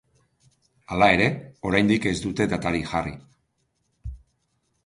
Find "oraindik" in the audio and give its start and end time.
1.71-2.09